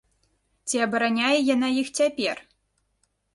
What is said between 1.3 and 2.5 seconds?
яна іх цяпер?